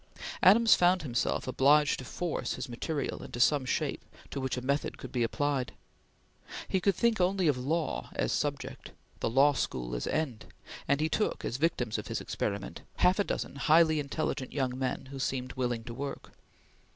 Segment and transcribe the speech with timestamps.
[0.41, 4.97] Adams found himself obliged to force his material into some shape to which a method
[4.97, 5.73] could be applied.
[6.67, 10.47] He could think only of law as subject; the Law School as end;
[10.87, 15.09] and he took, as victims of his experiment, half a dozen highly intelligent young men
[15.11, 16.31] who seemed willing to work.